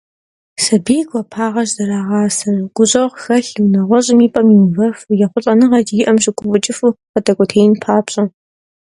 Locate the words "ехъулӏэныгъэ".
5.25-5.79